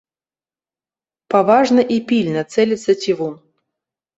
Паважна 1.35 1.81
і 1.99 1.99
пільна 2.13 2.41
цэліцца 2.57 2.91
цівун. 3.05 3.33